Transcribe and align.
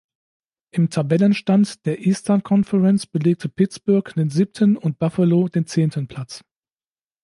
Im 0.71 0.89
Tabellenstand 0.89 1.85
der 1.85 1.99
Eastern 1.99 2.41
Conference 2.41 3.05
belegte 3.05 3.49
Pittsburgh 3.49 4.11
den 4.15 4.31
siebten 4.31 4.75
und 4.75 4.97
Buffalo 4.97 5.47
den 5.47 5.67
zehnten 5.67 6.07
Platz. 6.07 6.41